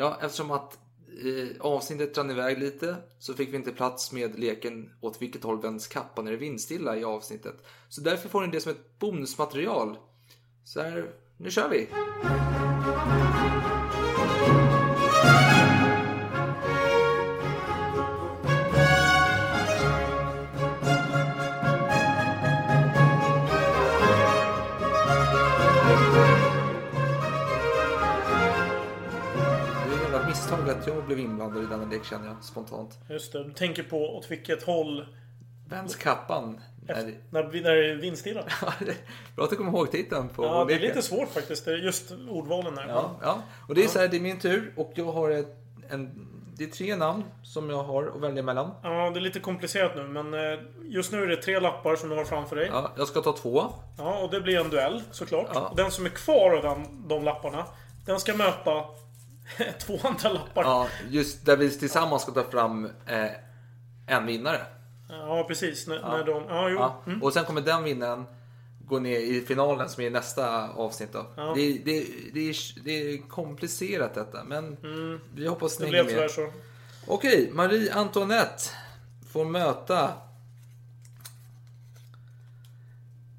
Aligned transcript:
Ja, 0.00 0.18
eftersom 0.22 0.50
att 0.50 0.78
eh, 1.24 1.60
avsnittet 1.60 2.18
rann 2.18 2.30
iväg 2.30 2.58
lite 2.58 2.96
så 3.18 3.34
fick 3.34 3.52
vi 3.52 3.56
inte 3.56 3.72
plats 3.72 4.12
med 4.12 4.38
leken 4.38 4.90
åt 5.00 5.22
vilket 5.22 5.44
håll 5.44 5.62
vänds 5.62 5.86
kappan 5.86 6.26
är 6.26 6.30
det 6.30 6.36
vindstilla 6.36 6.96
i 6.96 7.04
avsnittet. 7.04 7.54
Så 7.88 8.00
därför 8.00 8.28
får 8.28 8.40
ni 8.40 8.52
det 8.52 8.60
som 8.60 8.72
ett 8.72 8.98
bonusmaterial. 8.98 9.96
Så 10.64 10.80
här, 10.80 11.10
nu 11.36 11.50
kör 11.50 11.68
vi! 11.68 11.88
Att 30.80 30.86
jag 30.86 31.04
blev 31.04 31.18
inblandad 31.18 31.62
i 31.62 31.66
denna 31.66 31.84
lek 31.84 32.04
känner 32.04 32.26
jag 32.26 32.44
spontant. 32.44 32.98
Just 33.08 33.32
det, 33.32 33.44
du 33.44 33.52
tänker 33.52 33.82
på 33.82 34.16
åt 34.16 34.30
vilket 34.30 34.62
håll 34.62 35.06
Vänds 35.68 35.96
kappan? 35.96 36.60
Nej, 36.88 37.20
när, 37.30 37.42
när 37.42 37.74
det 37.74 37.90
är 37.90 37.94
vindstilla. 37.94 38.44
Bra 39.36 39.44
att 39.44 39.50
du 39.50 39.56
kommer 39.56 39.70
ihåg 39.70 39.90
titeln 39.90 40.28
på 40.28 40.44
Ja, 40.44 40.64
det 40.64 40.74
är 40.74 40.78
lite 40.78 41.02
svårt 41.02 41.28
faktiskt. 41.28 41.66
Just 41.66 42.12
ordvalen 42.28 42.74
där. 42.74 42.88
Ja, 42.88 43.10
ja. 43.22 43.42
Och 43.68 43.74
det 43.74 43.84
är 43.84 43.88
så 43.88 43.98
här, 43.98 44.08
det 44.08 44.16
är 44.16 44.20
min 44.20 44.38
tur 44.38 44.72
och 44.76 44.92
jag 44.94 45.12
har 45.12 45.30
ett, 45.30 45.56
en, 45.90 46.28
det 46.56 46.64
är 46.64 46.68
tre 46.68 46.96
namn 46.96 47.24
som 47.42 47.70
jag 47.70 47.82
har 47.82 48.12
att 48.16 48.20
välja 48.20 48.42
mellan. 48.42 48.70
Ja, 48.82 49.10
det 49.10 49.18
är 49.18 49.20
lite 49.20 49.40
komplicerat 49.40 49.96
nu, 49.96 50.08
men 50.08 50.34
eh, 50.34 50.58
just 50.82 51.12
nu 51.12 51.22
är 51.22 51.26
det 51.26 51.36
tre 51.36 51.60
lappar 51.60 51.96
som 51.96 52.08
du 52.08 52.16
har 52.16 52.24
framför 52.24 52.56
dig. 52.56 52.66
Ja, 52.66 52.72
Ja, 52.74 52.92
jag 52.96 53.08
ska 53.08 53.20
ta 53.20 53.32
två. 53.32 53.64
och 54.22 54.30
det 54.30 54.40
blir 54.40 54.58
en 54.60 54.70
duell 54.70 55.02
såklart. 55.10 55.48
Ja. 55.54 55.72
Den 55.76 55.90
som 55.90 56.04
är 56.04 56.10
kvar 56.10 56.56
av 56.56 56.62
den, 56.62 57.08
de 57.08 57.24
lapparna, 57.24 57.64
den 58.06 58.20
ska 58.20 58.34
möta 58.34 58.84
två 59.78 59.98
andra 60.02 60.32
lappar. 60.32 60.62
Ja, 60.62 60.88
Ja, 61.00 61.06
just 61.10 61.44
där 61.46 61.56
vi 61.56 61.70
tillsammans 61.70 62.22
ska 62.22 62.32
ta 62.32 62.44
fram 62.50 62.84
eh, 63.06 63.30
en 64.06 64.26
vinnare. 64.26 64.60
precis. 65.48 65.86
När, 65.86 66.00
när 66.02 66.24
de... 66.24 66.44
Ja. 66.48 66.70
Ja. 66.70 67.02
Och 67.22 67.32
sen 67.32 67.44
kommer 67.44 67.60
den 67.60 67.84
vinnaren 67.84 68.24
gå 68.86 68.98
ner 68.98 69.18
i 69.18 69.40
finalen 69.40 69.88
som 69.88 70.02
är 70.04 70.10
nästa 70.10 70.68
avsnitt. 70.68 71.12
Då. 71.12 71.26
Ja. 71.36 71.52
Det, 71.56 71.72
det, 71.72 72.06
det, 72.34 72.40
är, 72.50 72.84
det 72.84 72.90
är 73.14 73.28
komplicerat 73.28 74.14
detta, 74.14 74.44
men 74.44 74.76
vi 75.34 75.46
hoppas 75.46 75.76
Det 75.76 75.84
ni 75.84 75.90
blev 75.90 76.04
hänger 76.06 76.20
med. 76.20 76.30
så. 76.30 76.52
Okej, 77.06 77.50
Marie 77.52 77.94
Antoinette 77.94 78.62
får 79.32 79.44
möta 79.44 80.12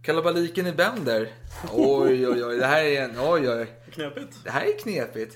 kalabaliken 0.03 0.67
i 0.67 0.71
Bender. 0.71 1.29
Oj, 1.73 2.27
oj, 2.27 2.45
oj. 2.45 2.57
Det 2.57 2.65
här 2.65 2.83
är 2.83 3.01
en... 3.03 3.19
Oj, 3.19 3.49
oj. 3.49 3.71
Knepigt. 3.91 4.37
Det 4.43 4.51
här 4.51 4.61
är 4.65 4.79
knepigt. 4.79 5.35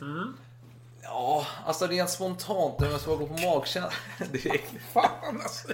Ja, 1.05 1.47
alltså 1.65 1.87
rent 1.87 2.09
spontant. 2.09 2.81
Om 2.81 2.87
jag 2.91 3.01
ska 3.01 3.15
gå 3.15 3.27
på 3.27 3.33
magkänsla 3.33 3.91
direkt. 4.31 4.71
Fan 4.93 5.41
alltså. 5.43 5.67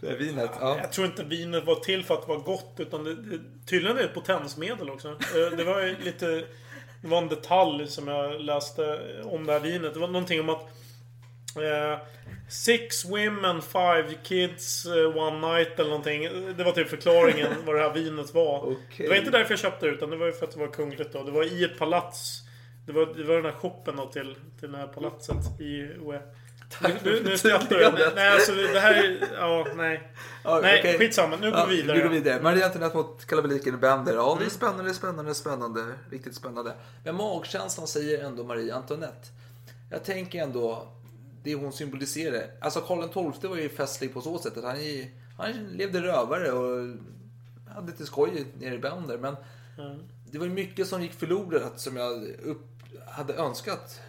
Det 0.00 0.08
är 0.08 0.16
vinet. 0.16 0.50
Ja. 0.60 0.78
Jag 0.78 0.92
tror 0.92 1.06
inte 1.06 1.24
vinet 1.24 1.64
var 1.64 1.74
till 1.74 2.04
för 2.04 2.14
att 2.14 2.28
vara 2.28 2.38
gott, 2.38 2.74
utan 2.78 3.04
det, 3.04 3.14
det, 3.14 3.38
tydligen 3.66 3.96
är 3.96 4.02
det 4.02 4.08
ett 4.08 4.14
potensmedel 4.14 4.90
också. 4.90 5.08
Eh, 5.08 5.56
Det 5.56 5.64
var 5.64 6.04
lite... 6.04 6.44
Det 7.02 7.08
var 7.08 7.18
en 7.18 7.28
detalj 7.28 7.88
som 7.88 8.08
jag 8.08 8.40
läste 8.40 9.00
om 9.24 9.46
det 9.46 9.52
här 9.52 9.60
vinet. 9.60 9.94
Det 9.94 10.00
var 10.00 10.08
någonting 10.08 10.40
om 10.40 10.48
att... 10.48 10.62
Eh, 11.56 11.98
six 12.50 13.04
women, 13.04 13.62
five 13.62 14.14
kids, 14.22 14.86
eh, 14.86 15.16
one 15.16 15.52
night 15.54 15.78
eller 15.78 15.90
någonting. 15.90 16.22
Det 16.56 16.64
var 16.64 16.72
typ 16.72 16.88
förklaringen 16.88 17.48
vad 17.66 17.76
det 17.76 17.82
här 17.82 17.90
vinet 17.92 18.34
var. 18.34 18.58
Okej. 18.62 18.78
Det 18.96 19.08
var 19.08 19.16
inte 19.16 19.30
därför 19.30 19.52
jag 19.52 19.58
köpte 19.60 19.86
det, 19.86 19.92
utan 19.92 20.10
det 20.10 20.16
var 20.16 20.26
ju 20.26 20.32
för 20.32 20.46
att 20.46 20.52
det 20.52 20.60
var 20.60 20.66
kungligt 20.68 21.12
då. 21.12 21.22
Det 21.22 21.30
var 21.30 21.44
i 21.44 21.64
ett 21.64 21.78
palats. 21.78 22.42
Det 22.90 22.94
var, 22.94 23.06
det 23.06 23.24
var 23.24 23.34
den 23.34 23.44
här 23.44 23.52
shoppen 23.52 23.96
då 23.96 24.06
till, 24.06 24.36
till 24.60 24.72
det 24.72 24.78
här 24.78 24.86
palatset 24.86 25.60
i 25.60 25.80
Ue. 25.80 26.20
Tack 26.70 27.04
Nu, 27.04 27.16
för 27.16 27.24
nu 27.24 27.38
skrattar 27.38 27.76
du. 27.76 28.12
Nej, 28.14 28.28
alltså 28.28 28.52
det 28.54 28.80
här 28.80 28.94
är... 28.94 29.28
Ja, 29.38 29.66
nej. 29.76 30.12
Ja, 30.44 30.60
Nej, 30.62 30.80
okej. 30.80 30.98
skitsamma. 30.98 31.36
Nu 31.36 31.50
går 31.50 31.66
vi 31.66 31.76
vidare. 31.76 31.96
Vi 31.96 32.02
går 32.02 32.10
vidare. 32.10 32.42
Marie 32.42 32.66
Antoinette 32.66 32.96
mot 32.96 33.26
kalabaliken 33.26 33.74
i 33.74 33.76
Bender. 33.76 34.14
Ja, 34.14 34.36
det 34.40 34.46
är 34.46 34.50
spännande, 34.50 34.94
spännande, 34.94 35.34
spännande. 35.34 35.84
Riktigt 36.10 36.34
spännande. 36.34 36.72
Men 37.04 37.14
magkänslan 37.14 37.86
säger 37.86 38.24
ändå 38.24 38.44
Marie 38.44 38.74
Antoinette. 38.74 39.28
Jag 39.90 40.04
tänker 40.04 40.42
ändå 40.42 40.88
det 41.42 41.54
hon 41.54 41.72
symboliserar. 41.72 42.42
Alltså 42.60 42.80
Karl 42.80 43.32
XII 43.34 43.48
var 43.50 43.56
ju 43.56 43.68
festlig 43.68 44.14
på 44.14 44.20
så 44.20 44.38
sätt 44.38 44.56
att 44.56 44.64
han, 44.64 44.76
han 45.36 45.52
levde 45.52 46.00
rövare 46.02 46.52
och 46.52 46.96
hade 47.74 47.86
lite 47.86 48.06
skoj 48.06 48.46
nere 48.58 48.74
i 48.74 48.78
Bender. 48.78 49.18
Men 49.18 49.36
det 50.30 50.38
var 50.38 50.46
ju 50.46 50.52
mycket 50.52 50.86
som 50.86 51.02
gick 51.02 51.12
förlorat 51.12 51.80
som 51.80 51.96
jag 51.96 52.24
upp, 52.42 52.66
hade 53.06 53.34
önskat 53.34 54.00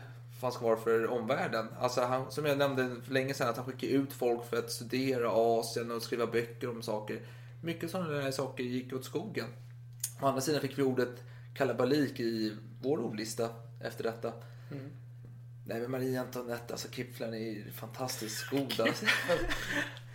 fanns 0.41 0.57
kvar 0.57 0.75
för 0.75 1.07
omvärlden. 1.07 1.67
Alltså 1.79 2.01
han, 2.01 2.31
som 2.31 2.45
jag 2.45 2.57
nämnde 2.57 2.95
för 3.03 3.13
länge 3.13 3.33
sedan, 3.33 3.49
att 3.49 3.57
han 3.57 3.65
skickade 3.65 3.93
ut 3.93 4.13
folk 4.13 4.45
för 4.45 4.57
att 4.57 4.71
studera 4.71 5.29
Asien 5.31 5.91
och 5.91 6.03
skriva 6.03 6.27
böcker 6.27 6.69
om 6.69 6.81
saker. 6.81 7.21
Mycket 7.61 7.91
sådana 7.91 8.09
där 8.09 8.31
saker 8.31 8.63
gick 8.63 8.93
åt 8.93 9.05
skogen. 9.05 9.47
Å 10.21 10.27
andra 10.27 10.41
sidan 10.41 10.61
fick 10.61 10.77
vi 10.77 10.83
ordet 10.83 11.23
kalabalik 11.53 12.19
i 12.19 12.57
vår 12.81 12.97
ordlista 12.97 13.49
efter 13.81 14.03
detta. 14.03 14.33
Nej 15.65 15.81
men 15.81 15.91
Marie 15.91 16.21
Antoinette, 16.21 16.73
alltså 16.73 16.87
Kipflern 16.91 17.33
är 17.33 17.71
fantastiskt 17.71 18.49
god. 18.49 18.79
Alltså. 18.79 19.05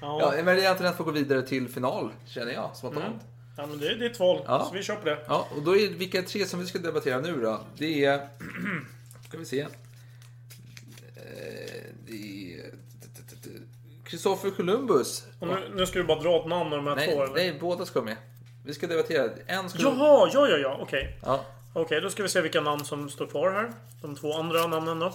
Ja. 0.01 0.35
Marie 0.45 0.71
Antoinette 0.71 0.97
får 0.97 1.05
gå 1.05 1.11
vidare 1.11 1.43
till 1.43 1.69
final, 1.69 2.13
känner 2.25 2.53
jag 2.53 2.77
spontant. 2.77 3.23
Ja, 3.57 3.67
men 3.67 3.79
det 3.79 3.89
är 3.89 3.95
ditt 3.95 4.21
val. 4.21 4.43
Ja. 4.47 4.65
Så 4.69 4.75
vi 4.75 4.83
kör 4.83 4.97
på 4.97 5.05
det. 5.05 5.19
Ja, 5.29 5.49
och 5.57 5.63
då 5.63 5.77
är 5.77 5.89
vilka 5.89 6.23
tre 6.23 6.47
som 6.47 6.61
vi 6.61 6.67
ska 6.67 6.79
debattera 6.79 7.21
nu 7.21 7.41
då? 7.41 7.61
Det 7.79 8.05
är... 8.05 8.29
ska 9.29 9.39
vi 9.39 9.45
se. 9.45 9.61
Eh, 9.61 9.69
Det 12.07 12.53
är... 12.55 12.71
Kristoffer 14.05 14.51
Columbus. 14.51 15.27
Och 15.41 15.47
nu, 15.49 15.73
nu 15.75 15.87
ska 15.87 15.99
du 15.99 16.05
bara 16.05 16.21
dra 16.21 16.41
ett 16.41 16.47
namn 16.47 16.73
av 16.73 16.85
de 16.85 16.87
här 16.87 16.95
två, 16.95 17.01
Nej, 17.17 17.25
eller? 17.25 17.35
nej, 17.35 17.59
båda 17.61 17.87
ska 17.87 18.03
med. 18.03 18.17
Vi 18.65 18.75
ska 18.75 18.87
debattera. 18.87 19.31
En 19.47 19.71
ska... 19.71 19.83
Jaha, 19.83 20.31
ja, 20.33 20.49
ja, 20.49 20.57
ja. 20.57 20.79
Okej. 20.81 21.19
Ja. 21.23 21.45
Okej, 21.73 22.01
då 22.01 22.11
ska 22.11 22.23
vi 22.23 22.29
se 22.29 22.41
vilka 22.41 22.61
namn 22.61 22.85
som 22.85 23.11
står 23.11 23.27
kvar 23.27 23.51
här. 23.53 23.73
De 24.03 24.17
två 24.17 24.33
andra 24.39 24.67
namnen 24.67 24.99
då. 24.99 25.07
Eh, 25.07 25.13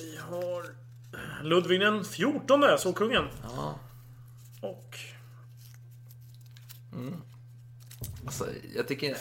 Vi 0.00 0.16
har 0.16 0.64
Ludvig 1.42 1.80
den 1.80 2.04
14, 2.04 2.64
Solkungen. 2.78 3.24
ja. 3.42 3.78
Och 4.60 4.98
Alltså, 8.24 8.46
jag 8.76 8.88
tycker... 8.88 9.16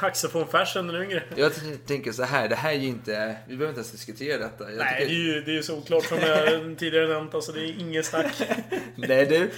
Axel 0.00 0.30
von 0.30 0.48
Fersen 0.48 0.86
den 0.86 1.02
yngre. 1.02 1.22
Jag 1.36 1.52
tänker 1.86 2.12
så 2.12 2.22
här, 2.22 2.48
det 2.48 2.54
här 2.54 2.72
är 2.72 2.76
ju 2.76 2.88
inte... 2.88 3.36
Vi 3.46 3.56
behöver 3.56 3.68
inte 3.68 3.78
ens 3.78 3.92
diskutera 3.92 4.38
detta. 4.38 4.70
Jag 4.70 4.78
Nej, 4.78 4.94
det 4.98 5.04
är 5.04 5.08
tycker, 5.08 5.14
ju 5.14 5.40
det 5.40 5.50
är 5.50 5.54
ju 5.54 5.62
såklart 5.62 6.04
som 6.04 6.18
jag 6.18 6.78
tidigare 6.78 7.08
nämnt. 7.08 7.34
Alltså 7.34 7.52
det 7.52 7.60
är 7.60 7.80
inget 7.80 8.06
snack. 8.06 8.42
nej 8.94 9.26
du, 9.26 9.50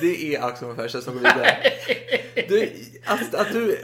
det 0.00 0.34
är 0.34 0.42
Axel 0.42 0.68
von 0.68 0.76
Fersen 0.76 1.02
som 1.02 1.14
går 1.14 1.20
vidare. 1.20 1.56
Du, 2.48 2.72
att, 3.04 3.34
att 3.34 3.52
du, 3.52 3.78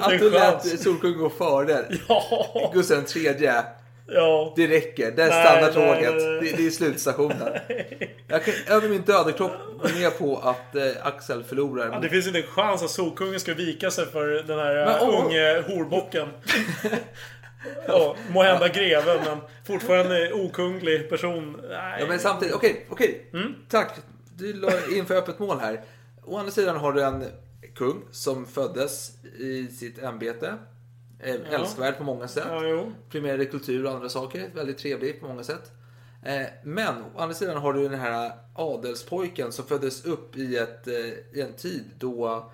att 0.00 0.18
du 0.18 0.30
lät 0.30 0.42
chans. 0.42 0.82
Solkungen 0.82 1.18
gå 1.18 1.30
före 1.30 1.98
Ja, 2.08 2.70
Gustav 2.74 3.02
tredje. 3.02 3.64
Ja. 4.08 4.52
Det 4.56 4.66
räcker. 4.66 5.10
Där 5.10 5.28
Nej, 5.28 5.44
stannar 5.46 5.72
tåget. 5.72 6.14
nej, 6.16 6.26
nej. 6.40 6.50
Det, 6.50 6.56
det 6.56 6.66
är 6.66 6.70
slutstationen. 6.70 7.48
Jag 8.28 8.44
kan 8.44 8.54
över 8.68 8.88
min 8.88 9.02
döda 9.02 9.32
kropp 9.32 9.52
gå 9.82 9.88
med 9.88 10.18
på 10.18 10.36
att 10.36 10.74
eh, 10.74 11.06
Axel 11.06 11.44
förlorar. 11.44 11.90
Ja, 11.92 11.98
Det 11.98 12.08
finns 12.08 12.26
inte 12.26 12.38
en 12.38 12.46
chans 12.46 12.82
att 12.82 12.90
Solkungen 12.90 13.40
ska 13.40 13.54
vika 13.54 13.90
sig 13.90 14.06
för 14.06 14.28
den 14.28 14.58
här 14.58 14.74
Men, 14.86 15.08
åh. 15.08 15.24
unge 15.24 15.62
horbocken. 15.66 16.28
ja, 17.86 18.16
må 18.30 18.42
hända 18.42 18.68
greve, 18.68 19.20
men 19.24 19.38
fortfarande 19.66 20.32
okunglig 20.32 21.08
person. 21.10 21.60
Nej. 21.68 21.96
Ja, 22.00 22.06
men 22.08 22.18
samtidigt, 22.18 22.54
okej, 22.54 22.86
okej. 22.88 23.26
Mm. 23.32 23.54
Tack. 23.68 23.92
Du 24.36 24.52
la 24.52 24.70
in 24.96 25.06
för 25.06 25.14
öppet 25.16 25.38
mål 25.38 25.58
här. 25.60 25.80
Å 26.24 26.36
andra 26.38 26.52
sidan 26.52 26.76
har 26.76 26.92
du 26.92 27.02
en 27.02 27.24
kung 27.74 28.02
som 28.10 28.46
föddes 28.46 29.10
i 29.38 29.66
sitt 29.66 30.02
ämbete. 30.02 30.54
Eh, 31.20 31.52
Älskvärd 31.54 31.98
på 31.98 32.04
många 32.04 32.28
sätt. 32.28 32.44
Ja. 32.48 32.86
Primerade 33.10 33.44
kultur 33.46 33.84
och 33.86 33.92
andra 33.92 34.08
saker. 34.08 34.50
Väldigt 34.54 34.78
trevlig 34.78 35.20
på 35.20 35.28
många 35.28 35.42
sätt. 35.44 35.72
Eh, 36.24 36.46
Men 36.64 37.02
å 37.02 37.18
andra 37.18 37.34
sidan 37.34 37.56
har 37.56 37.72
du 37.72 37.88
den 37.88 38.00
här 38.00 38.32
adelspojken 38.54 39.52
som 39.52 39.64
föddes 39.64 40.04
upp 40.04 40.36
i, 40.36 40.56
ett, 40.56 40.86
eh, 40.86 40.94
i 41.32 41.40
en 41.40 41.52
tid 41.52 41.84
då 41.98 42.50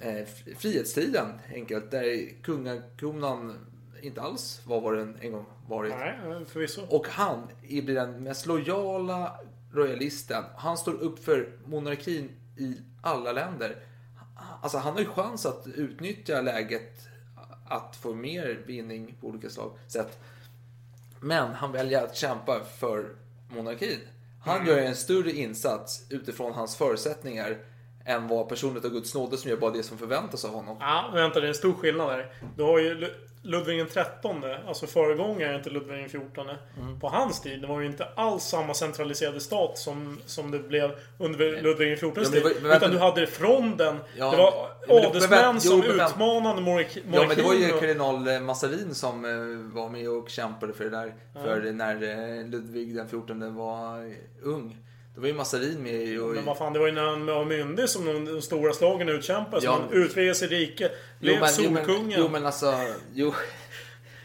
eh, 0.00 0.24
fri- 0.26 0.54
frihetstiden 0.54 1.26
enkelt, 1.54 1.90
där 1.90 2.42
kungakronan 2.42 3.66
inte 4.02 4.20
alls 4.22 4.60
var 4.66 4.80
vad 4.80 4.96
den 4.98 5.16
en 5.20 5.32
gång 5.32 5.46
varit. 5.68 5.92
Nej, 5.98 6.44
förvisso. 6.48 6.82
Och 6.88 7.06
han 7.08 7.48
blir 7.62 7.94
den 7.94 8.22
mest 8.22 8.46
lojala 8.46 9.38
royalisten. 9.72 10.44
Han 10.56 10.76
står 10.78 10.92
upp 10.94 11.24
för 11.24 11.58
monarkin 11.66 12.30
i 12.58 12.76
alla 13.02 13.32
länder. 13.32 13.76
Alltså 14.62 14.78
han 14.78 14.92
har 14.92 15.00
ju 15.00 15.06
chans 15.06 15.46
att 15.46 15.66
utnyttja 15.74 16.40
läget 16.40 16.92
att 17.64 17.96
få 17.96 18.14
mer 18.14 18.62
vinning 18.66 19.14
på 19.20 19.26
olika 19.26 19.50
slag, 19.50 19.72
sätt. 19.86 20.18
Men 21.20 21.54
han 21.54 21.72
väljer 21.72 22.04
att 22.04 22.16
kämpa 22.16 22.64
för 22.64 23.16
monarkin. 23.48 24.00
Han 24.40 24.66
gör 24.66 24.78
en 24.78 24.96
större 24.96 25.32
insats 25.32 26.06
utifrån 26.10 26.52
hans 26.52 26.76
förutsättningar 26.76 27.58
än 28.06 28.28
vad 28.28 28.48
personen 28.48 28.76
av 28.76 28.90
Guds 28.90 29.14
nåde 29.14 29.36
som 29.36 29.50
gör 29.50 29.56
bara 29.56 29.70
det 29.70 29.82
som 29.82 29.98
förväntas 29.98 30.44
av 30.44 30.50
honom. 30.54 30.76
Ja, 30.80 31.10
vänta, 31.14 31.40
det 31.40 31.46
är 31.46 31.48
en 31.48 31.54
stor 31.54 31.72
skillnad 31.74 32.08
där. 32.08 32.26
Du 32.56 32.62
har 32.62 32.78
ju 32.78 32.94
Lu- 32.94 33.14
Ludvig 33.46 33.78
den 33.78 33.86
trettonde, 33.88 34.60
alltså 34.68 34.86
föregångaren 34.86 35.62
till 35.62 35.72
Ludvig 35.72 35.98
den 35.98 36.08
fjortonde. 36.08 36.56
Mm. 36.80 37.00
På 37.00 37.08
hans 37.08 37.40
tid, 37.40 37.60
det 37.60 37.66
var 37.66 37.80
ju 37.80 37.86
inte 37.86 38.08
alls 38.16 38.42
samma 38.44 38.74
centraliserade 38.74 39.40
stat 39.40 39.78
som, 39.78 40.18
som 40.26 40.50
det 40.50 40.58
blev 40.58 40.90
under 41.18 41.62
Ludvig 41.62 41.88
den 41.88 41.96
fjortondes 41.96 42.34
Ja, 42.34 42.48
tid. 42.48 42.56
men 42.62 42.76
Utan 42.76 42.90
du 42.90 42.98
hade 42.98 43.26
fronden. 43.26 43.96
Ja, 44.16 44.30
det 44.30 44.36
var 44.36 44.68
ja, 44.88 45.08
adelsmän 45.08 45.54
jo, 45.54 45.60
som 45.60 45.78
men 45.80 45.90
utmanade 45.90 46.60
monarki- 46.60 46.62
monarkin. 46.64 47.12
Ja 47.12 47.26
men 47.28 47.36
det 47.36 47.42
var 47.42 47.54
ju 47.54 47.72
och- 47.72 47.80
kardinal 47.80 48.28
eh, 48.28 48.40
Massarin 48.40 48.94
som 48.94 49.24
eh, 49.24 49.74
var 49.74 49.88
med 49.88 50.08
och 50.10 50.28
kämpade 50.28 50.72
för 50.72 50.84
det 50.84 50.90
där. 50.90 51.14
För 51.44 51.72
när 51.72 51.94
eh, 51.94 52.46
Ludvig 52.48 52.96
den 52.96 53.08
14 53.08 53.54
var 53.56 54.14
ung. 54.42 54.76
Då 55.14 55.20
var 55.20 55.28
ju 55.28 55.34
Massarin 55.34 55.82
med 55.82 56.20
och... 56.20 56.34
Men 56.34 56.44
vad 56.44 56.58
fan, 56.58 56.72
det 56.72 56.78
var 56.78 56.86
ju 56.86 56.92
när 56.92 57.02
han 57.02 57.26
var 57.26 57.44
myndig 57.44 57.88
som 57.88 58.04
de, 58.04 58.24
de 58.24 58.42
stora 58.42 58.72
slagen 58.72 59.08
utkämpades. 59.08 59.64
Ja, 59.64 59.80
men- 59.90 60.02
utvidgade 60.02 60.34
sitt 60.34 60.50
rike. 60.50 60.90
Blev 61.18 61.40
men, 61.40 61.50
jo, 61.58 61.70
men, 61.70 61.84
solkungen. 61.84 62.20
jo 62.20 62.28
men 62.28 62.46
alltså, 62.46 62.74
jo. 63.14 63.34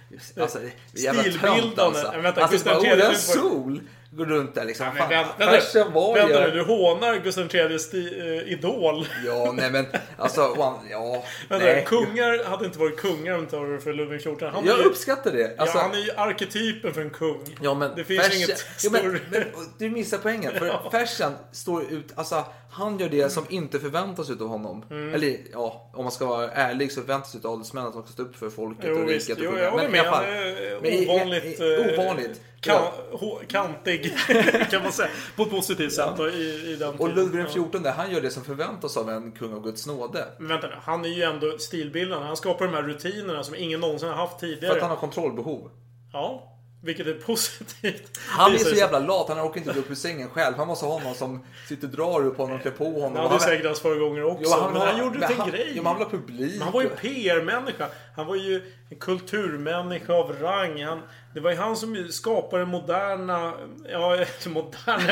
Just, 0.09 0.37
alltså, 0.37 0.59
det 0.91 1.01
jävla 1.01 1.23
tönt 1.23 1.79
alltså. 1.79 2.11
Men 2.11 2.23
vänta, 2.23 2.41
alltså 2.41 2.55
Gustav 2.55 2.73
bara, 2.73 2.93
oh, 2.93 2.97
det 2.97 3.03
är 3.03 3.13
sol. 3.13 3.81
Går 4.11 4.25
runt 4.25 4.55
där 4.55 4.65
liksom. 4.65 4.85
Men 4.87 4.97
Fan, 4.97 5.09
vänta, 5.09 5.33
färsen 5.37 5.93
var 5.93 6.13
vänta 6.13 6.47
ju... 6.47 6.47
nu, 6.47 6.51
du 6.51 6.63
hånar 6.63 7.15
Gustav 7.17 7.55
IIIs 7.55 7.93
eh, 7.93 8.53
idol. 8.53 9.07
Ja, 9.25 9.51
nej 9.51 9.71
men 9.71 9.85
alltså, 10.17 10.41
one, 10.47 10.89
ja. 10.91 11.23
Vänta, 11.49 11.65
nej. 11.65 11.85
kungar 11.87 12.43
hade 12.43 12.65
inte 12.65 12.79
varit 12.79 12.97
kungar 12.97 13.33
om 13.33 13.39
det 13.39 13.43
inte 13.43 13.55
varit 13.57 13.83
för 13.83 13.93
Ludvig 13.93 14.19
XIV. 14.19 14.35
Han, 14.41 14.65
Jag 14.65 14.77
ju, 14.77 14.83
uppskattar 14.83 15.31
det. 15.31 15.59
Alltså, 15.59 15.77
ja, 15.77 15.81
han 15.81 15.91
är 15.91 16.05
ju 16.05 16.11
arketypen 16.11 16.93
för 16.93 17.01
en 17.01 17.09
kung. 17.09 17.57
Ja, 17.61 17.73
men 17.73 17.95
det 17.95 18.03
finns 18.03 18.21
Fersen- 18.21 18.35
inget 18.37 18.65
ja, 18.83 18.89
men, 18.91 19.01
större... 19.01 19.19
men, 19.31 19.43
Du 19.77 19.89
missar 19.89 20.17
poängen. 20.17 20.51
För 20.59 20.65
Ja. 20.83 20.89
Fersen 20.91 21.31
står 21.51 21.83
ut, 21.83 22.07
alltså 22.15 22.45
han 22.71 22.99
gör 22.99 23.09
det 23.09 23.29
som 23.29 23.45
inte 23.49 23.79
förväntas 23.79 24.29
utav 24.29 24.47
honom. 24.47 24.85
Mm. 24.91 25.13
Eller 25.13 25.37
ja, 25.51 25.91
om 25.93 26.03
man 26.03 26.11
ska 26.11 26.25
vara 26.25 26.51
ärlig 26.51 26.91
så 26.91 27.01
förväntas 27.01 27.45
av 27.45 27.51
adelsmän 27.53 27.85
att 27.87 27.93
de 27.93 28.03
ska 28.03 28.11
stå 28.11 28.23
upp 28.23 28.35
för 28.35 28.49
folket 28.49 28.85
Jo, 28.87 28.95
och 29.01 29.07
riket. 29.07 29.37
Jo, 29.41 29.51
och 29.51 29.59
jag 29.59 29.71
håller 29.71 29.83
men 29.83 29.91
med. 29.91 30.05
Han 30.05 30.23
är 30.25 31.09
ovanligt... 31.09 31.59
eh, 31.59 31.99
ovanligt. 31.99 32.41
Kan, 32.61 32.75
Ja. 33.21 33.39
kantig, 33.47 34.13
kan 34.71 34.83
man 34.83 34.91
säga. 34.91 35.09
På 35.35 35.43
ett 35.43 35.49
positivt 35.49 35.93
sätt 35.93 36.19
och 36.19 36.27
i, 36.29 36.71
i 36.71 36.75
den 36.79 36.95
Och. 36.95 37.15
Ludvig 37.15 37.45
Ja. 37.55 37.67
XIV, 37.71 37.85
han 37.85 38.11
gör 38.11 38.21
det 38.21 38.29
som 38.29 38.43
förväntas 38.43 38.97
av 38.97 39.09
en 39.09 39.31
kung 39.31 39.53
av 39.53 39.63
Guds 39.63 39.87
nåde. 39.87 40.25
Men 40.39 40.47
vänta 40.47 40.67
nu, 40.67 40.73
han 40.81 41.05
är 41.05 41.09
ju 41.09 41.23
ändå 41.23 41.57
stilbildande. 41.57 42.27
Han 42.27 42.37
skapar 42.37 42.65
de 42.65 42.73
här 42.73 42.83
rutinerna 42.83 43.43
som 43.43 43.55
ingen 43.55 43.79
någonsin 43.79 44.09
har 44.09 44.15
haft 44.15 44.39
För 44.39 44.47
tidigare. 44.47 44.75
att 44.75 44.81
han 44.81 44.89
har 44.89 44.97
kontrollbehov. 44.97 45.71
Ja, 46.13 46.55
vilket 46.81 47.07
är 47.07 47.13
positivt. 47.13 48.17
Han 48.27 48.53
är 48.53 48.57
så 48.57 48.75
jävla 48.75 48.99
lat, 48.99 49.27
han 49.29 49.39
orkar 49.39 49.57
inte 49.57 49.73
gå 49.73 49.79
upp 49.79 49.91
ur 49.91 49.95
sängen 49.95 50.29
själv. 50.29 50.55
Han 50.57 50.67
måste 50.67 50.85
ha 50.85 50.99
någon 50.99 51.15
som 51.15 51.45
sitter 51.67 51.87
och 51.87 51.93
drar 51.93 52.25
upp 52.25 52.37
honom, 52.37 52.59
klär 52.59 52.71
på 52.71 52.83
honom. 52.85 53.01
Det 53.01 53.07
Och 53.09 53.15
hade 53.17 53.29
han- 53.29 53.39
säkert 53.39 53.65
hans 53.65 53.79
föregångare 53.79 54.25
också. 54.25 54.43
Jo, 54.63 54.69
men 54.73 54.81
han 54.81 54.99
gjorde 54.99 55.19
det 55.19 55.27
till 55.27 55.35
en 55.35 55.41
han- 55.41 55.49
grej. 55.49 55.71
Jo, 55.75 55.83
han 55.85 55.95
ha 55.95 56.09
publik. 56.09 56.51
Men 56.53 56.61
han 56.61 56.71
var 56.73 56.81
ju 56.81 56.89
PR-människa. 56.89 57.87
Han 58.15 58.27
var 58.27 58.35
ju 58.35 58.73
en 58.89 58.97
kulturmänniska 58.99 60.13
av 60.13 60.35
rang. 60.41 60.83
Han, 60.83 61.01
det 61.33 61.39
var 61.39 61.51
ju 61.51 61.57
han 61.57 61.75
som 61.77 62.07
skapade 62.11 62.65
moderna... 62.65 63.53
Ja, 63.91 64.25
moderna 64.49 65.07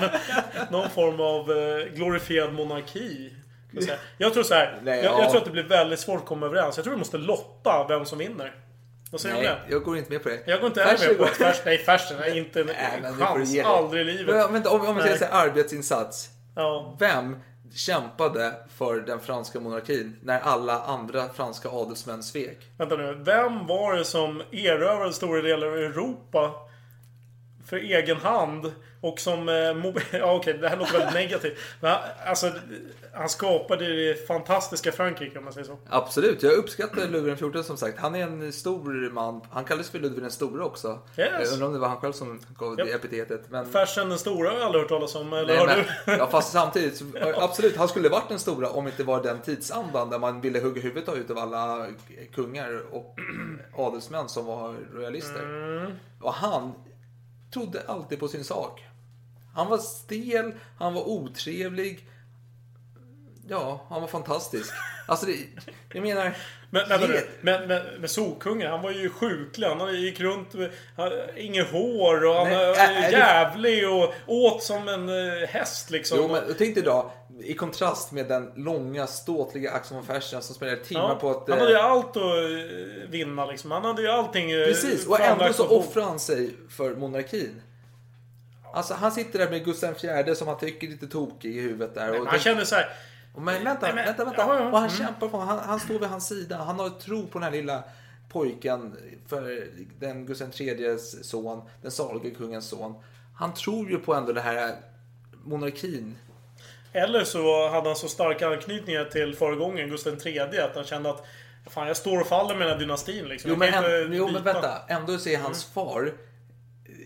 men 0.00 0.66
Någon 0.70 0.90
form 0.90 1.20
av 1.20 1.50
eh, 1.50 1.94
glorifierad 1.94 2.52
monarki. 2.54 3.32
jag 4.18 4.32
tror 4.34 4.42
så 4.42 4.54
här. 4.54 4.80
Nej, 4.82 4.96
jag, 5.04 5.04
ja. 5.14 5.20
jag 5.22 5.30
tror 5.30 5.38
att 5.38 5.44
det 5.44 5.50
blir 5.50 5.62
väldigt 5.68 6.00
svårt 6.00 6.20
att 6.20 6.26
komma 6.26 6.46
överens. 6.46 6.76
Jag 6.76 6.84
tror 6.84 6.94
vi 6.94 6.98
måste 6.98 7.18
lotta 7.18 7.86
vem 7.88 8.04
som 8.06 8.18
vinner. 8.18 8.54
Vad 9.10 9.20
säger 9.20 9.34
du 9.34 9.40
om 9.40 9.44
det? 9.44 9.72
jag 9.74 9.82
går 9.82 9.96
inte 9.96 10.12
med 10.12 10.22
på 10.22 10.28
det. 10.28 10.40
Jag 10.46 10.60
går 10.60 10.66
inte 10.66 10.82
heller 10.82 11.08
med 11.08 11.18
på 11.18 11.24
att 11.24 11.30
Fersen... 11.30 11.62
Nej, 11.64 11.78
Fersen 11.78 12.18
är 12.18 12.36
inte 12.36 12.60
en 12.60 12.66
Nej, 12.66 12.98
men 13.02 13.18
det 13.18 13.24
chans. 13.24 13.58
Aldrig 13.64 14.08
i 14.08 14.12
livet. 14.12 14.34
Men, 14.34 14.52
vänta, 14.52 14.70
om, 14.70 14.86
om 14.86 14.96
vi 14.96 15.02
säger 15.02 15.16
så 15.16 15.24
här, 15.24 15.46
arbetsinsats. 15.46 16.28
Ja. 16.56 16.96
Vem 17.00 17.36
kämpade 17.74 18.54
för 18.76 19.00
den 19.00 19.20
franska 19.20 19.60
monarkin 19.60 20.16
när 20.22 20.40
alla 20.40 20.80
andra 20.80 21.28
franska 21.28 21.68
adelsmän 21.68 22.22
svek? 22.22 22.58
Vänta 22.78 22.96
nu. 22.96 23.14
Vem 23.24 23.66
var 23.66 23.96
det 23.96 24.04
som 24.04 24.42
erövrade 24.52 25.12
stora 25.12 25.42
delar 25.42 25.66
av 25.66 25.76
Europa 25.76 26.54
för 27.70 27.76
egen 27.76 28.16
hand? 28.16 28.72
Och 29.02 29.20
som... 29.20 29.48
Eh, 29.48 29.54
ja, 30.20 30.34
okej, 30.34 30.54
det 30.54 30.68
här 30.68 30.76
låter 30.76 30.92
väldigt 30.92 31.14
negativt. 31.14 31.58
Men 31.80 31.96
alltså, 32.26 32.52
han 33.14 33.28
skapade 33.28 33.86
det 33.86 34.26
fantastiska 34.26 34.92
Frankrike 34.92 35.38
om 35.38 35.44
man 35.44 35.52
säger 35.52 35.66
så. 35.66 35.78
Absolut, 35.88 36.42
jag 36.42 36.52
uppskattar 36.52 37.08
Ludvig 37.08 37.36
XIV 37.36 37.62
som 37.62 37.76
sagt. 37.76 37.98
Han 37.98 38.14
är 38.14 38.22
en 38.22 38.52
stor 38.52 39.10
man. 39.10 39.40
Han 39.50 39.64
kallades 39.64 39.90
för 39.90 39.98
Ludvig 39.98 40.22
den 40.22 40.30
store 40.30 40.64
också. 40.64 40.98
Yes. 41.18 41.30
Jag 41.44 41.52
undrar 41.52 41.66
om 41.66 41.72
det 41.72 41.78
var 41.78 41.88
han 41.88 42.00
själv 42.00 42.12
som 42.12 42.40
gav 42.58 42.76
det 42.76 42.84
Japp. 42.90 43.04
epitetet. 43.04 43.50
Men... 43.50 43.72
Fersen 43.72 44.08
den 44.08 44.18
stora 44.18 44.50
har 44.50 44.56
jag 44.56 44.66
aldrig 44.66 44.82
hört 44.82 44.88
talas 44.88 45.14
om. 45.14 45.32
Eller 45.32 45.66
Nej, 45.66 45.66
men, 45.66 45.84
du? 46.06 46.12
ja, 46.12 46.26
fast 46.26 46.52
samtidigt, 46.60 46.96
så- 46.96 47.04
absolut, 47.36 47.76
han 47.76 47.88
skulle 47.88 48.08
varit 48.08 48.28
den 48.28 48.38
stora 48.38 48.70
om 48.70 48.86
inte 48.86 49.04
var 49.04 49.22
den 49.22 49.40
tidsandan 49.40 50.10
där 50.10 50.18
man 50.18 50.40
ville 50.40 50.60
hugga 50.60 50.82
huvudet 50.82 51.08
av 51.08 51.16
utav 51.16 51.38
alla 51.38 51.86
kungar 52.34 52.82
och 52.90 53.16
adelsmän 53.76 54.28
som 54.28 54.46
var 54.46 54.74
royalister. 54.94 55.42
Mm. 55.42 55.92
Och 56.20 56.32
han 56.32 56.72
trodde 57.52 57.82
alltid 57.86 58.20
på 58.20 58.28
sin 58.28 58.44
sak. 58.44 58.84
Han 59.54 59.66
var 59.68 59.78
stel, 59.78 60.52
han 60.78 60.94
var 60.94 61.08
otrevlig. 61.08 62.06
Ja, 63.48 63.86
han 63.88 64.00
var 64.00 64.08
fantastisk. 64.08 64.70
Alltså, 65.06 65.26
det, 65.26 65.36
jag 65.92 66.02
menar... 66.02 66.36
Men, 66.70 67.00
nu. 67.00 67.06
det- 67.06 67.26
men, 67.40 67.68
men, 67.68 67.82
men 68.00 68.08
Solkungen, 68.08 68.70
han 68.70 68.82
var 68.82 68.90
ju 68.90 69.10
sjuklig. 69.10 69.66
Han 69.68 70.00
gick 70.02 70.20
runt 70.20 70.54
med 70.54 70.70
han, 70.96 71.12
inget 71.36 71.70
hår 71.70 72.24
och 72.26 72.34
han 72.34 72.48
Nej, 72.48 72.66
var 72.66 72.74
det- 72.76 73.10
jävlig 73.10 73.88
och 73.90 74.14
åt 74.26 74.62
som 74.62 74.88
en 74.88 75.08
eh, 75.08 75.48
häst 75.48 75.90
liksom. 75.90 76.18
Jo, 76.18 76.28
men 76.28 76.54
tänk 76.58 76.74
dig 76.74 76.84
då, 76.84 77.12
i 77.44 77.54
kontrast 77.54 78.12
med 78.12 78.28
den 78.28 78.52
långa, 78.56 79.06
ståtliga 79.06 79.70
Axel 79.72 79.94
von 79.96 80.06
Fersen 80.06 80.42
som 80.42 80.54
spenderade 80.54 80.84
timmar 80.84 81.08
Ja, 81.08 81.14
på 81.14 81.30
att... 81.30 81.48
han 81.48 81.58
eh, 81.58 81.58
hade 81.58 81.70
ju 81.70 81.78
allt 81.78 82.16
att 82.16 82.16
eh, 82.16 83.10
vinna 83.10 83.46
liksom. 83.46 83.70
Han 83.70 83.84
hade 83.84 84.02
ju 84.02 84.08
allting 84.08 84.50
eh, 84.50 84.64
Precis, 84.66 85.06
och 85.06 85.20
ändå 85.20 85.52
så 85.52 85.68
offrar 85.78 86.02
han 86.02 86.18
sig 86.20 86.56
för 86.68 86.94
monarkin. 86.94 87.62
Alltså 88.74 88.94
han 88.94 89.12
sitter 89.12 89.38
där 89.38 89.50
med 89.50 89.64
Gustav 89.64 89.94
IV 90.04 90.34
som 90.34 90.48
han 90.48 90.58
tycker 90.58 90.86
är 90.86 90.90
lite 90.90 91.06
tokig 91.06 91.56
i 91.56 91.60
huvudet 91.60 91.94
där. 91.94 92.08
Och 92.10 92.18
Men 92.18 92.26
han 92.26 92.38
kände 92.38 92.66
så 92.66 92.74
här. 92.74 92.88
och 93.34 93.42
men 93.42 93.64
vänta, 93.64 93.86
Nej, 93.86 93.94
men- 93.94 94.04
vänta, 94.04 94.24
vänta. 94.24 94.40
ja, 94.42 94.54
ja. 94.60 94.70
Och 94.70 94.78
han 94.78 94.88
Mm. 94.88 94.90
kämpar 94.98 95.28
på 95.28 95.38
han, 95.38 95.58
han 95.58 95.80
står 95.80 95.98
vid 95.98 96.08
hans 96.08 96.28
sida. 96.28 96.56
Han 96.56 96.78
har 96.78 96.90
tro 96.90 97.26
på 97.26 97.38
den 97.38 97.42
här 97.42 97.50
lilla 97.50 97.84
pojken 98.28 98.96
för 99.28 99.66
den 100.00 100.26
Gustav 100.26 100.48
IIIs 100.58 101.24
son, 101.28 101.62
den 101.82 101.90
salige 101.90 102.30
kungens 102.30 102.68
son. 102.68 102.94
Han 103.36 103.54
tror 103.54 103.90
ju 103.90 103.98
på 103.98 104.14
ändå 104.14 104.32
det 104.32 104.40
här 104.40 104.74
monarkin. 105.44 106.16
Eller 106.92 107.24
så 107.24 107.68
hade 107.68 107.88
han 107.88 107.96
så 107.96 108.08
starka 108.08 108.48
anknytningar 108.48 109.04
till 109.04 109.34
föregångaren 109.34 109.90
Gustav 109.90 110.26
III 110.26 110.40
att 110.40 110.74
han 110.74 110.84
kände 110.84 111.10
att 111.10 111.24
Fan 111.70 111.86
jag 111.86 111.96
står 111.96 112.20
och 112.20 112.26
faller 112.26 112.54
med 112.54 112.66
den 112.66 112.72
här 112.72 112.78
dynastin 112.80 113.24
liksom. 113.28 113.50
Jo 113.50 113.56
men, 113.56 113.68
inte 113.74 114.16
jo, 114.16 114.24
men 114.24 114.34
byta." 114.34 114.52
vänta, 114.52 114.82
ändå 114.88 115.18
så 115.18 115.28
är 115.28 115.38
hans 115.38 115.64
far, 115.64 116.12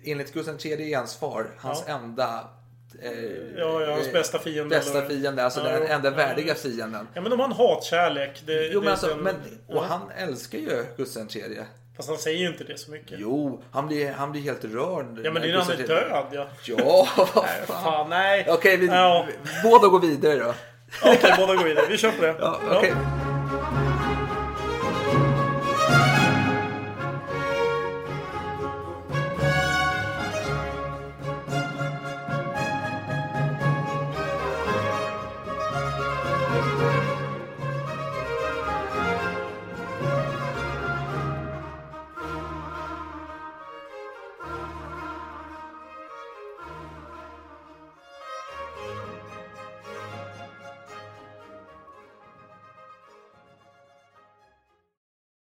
enligt 0.04 0.32
Gustav 0.32 0.56
III 0.66 0.92
är 0.92 0.97
hans 0.99 1.16
far, 1.16 1.50
hans 1.59 1.85
Ja. 1.87 1.94
enda 1.94 2.49
eh, 3.02 3.11
Ja, 3.59 3.82
ja, 3.82 3.92
hans 3.92 4.06
eh, 4.06 4.12
bästa 4.12 4.38
fiende. 4.38 4.76
Bästa 4.76 4.99
eller- 4.99 5.09
fiende, 5.09 5.44
alltså 5.44 5.61
Ja, 5.61 5.78
den 5.78 5.87
enda 5.87 6.11
Ja, 6.11 6.16
värdiga 6.16 6.54
fienden. 6.54 7.09
Ja 7.14 7.20
men 7.20 7.30
de 7.30 7.40
har 7.40 7.47
en 7.47 7.52
hatkärlek. 7.52 8.42
Det, 8.47 8.66
Jo 8.66 8.80
det 8.80 8.85
men 8.85 8.90
alltså, 8.92 9.12
en- 9.12 9.18
men, 9.18 9.35
och 9.68 9.85
han 9.85 10.11
älskar 10.16 10.59
ju 10.59 10.85
Gustav 10.97 11.26
III. 11.37 11.61
Fast 11.96 12.08
han 12.08 12.18
säger 12.18 12.38
ju 12.38 12.46
inte 12.48 12.64
det 12.64 12.78
så 12.78 12.90
mycket. 12.90 13.18
Jo, 13.20 13.62
han 13.70 13.86
blir, 13.86 14.12
han 14.12 14.32
blir 14.32 14.42
helt 14.42 14.64
rörd. 14.64 15.20
Ja 15.24 15.30
men 15.30 15.42
det 15.42 15.48
är 15.48 15.52
när 15.52 15.60
han 15.60 15.70
är 15.72 15.86
död 15.86 16.26
ja. 16.32 16.46
Ja, 16.64 17.08
vad 17.16 17.28
Nej, 17.44 17.62
fan. 17.66 17.82
fan 17.84 18.10
nej. 18.10 18.46
Okej, 18.48 18.76
vi, 18.76 18.86
Ja. 18.86 19.26
båda 19.62 19.88
går 19.88 20.00
vidare 20.00 20.36
då. 20.38 20.54
Okej, 21.02 21.34
båda 21.38 21.54
går 21.54 21.64
vidare. 21.64 21.86
Vi 21.88 21.96
kör 21.98 22.10
på 22.10 22.22
det. 22.22 22.34
Ja, 22.40 22.60
okej. 22.70 22.92